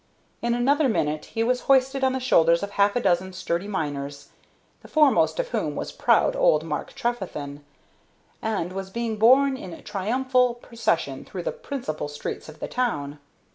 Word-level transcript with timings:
In 0.41 0.55
another 0.55 0.89
minute 0.89 1.25
he 1.25 1.43
was 1.43 1.61
hoisted 1.69 2.03
on 2.03 2.13
the 2.13 2.19
shoulders 2.19 2.63
of 2.63 2.71
half 2.71 2.95
a 2.95 2.99
dozen 2.99 3.33
sturdy 3.33 3.67
miners, 3.67 4.29
the 4.81 4.87
foremost 4.87 5.39
of 5.39 5.49
whom 5.49 5.75
was 5.75 5.91
proud 5.91 6.35
old 6.35 6.63
Mark 6.63 6.95
Trefethen, 6.95 7.63
and 8.41 8.73
was 8.73 8.89
being 8.89 9.17
borne 9.17 9.55
in 9.55 9.83
triumphal 9.83 10.55
procession 10.55 11.23
through 11.23 11.43
the 11.43 11.51
principal 11.51 12.07
streets 12.07 12.49
of 12.49 12.59
the 12.59 12.67
town. 12.67 13.19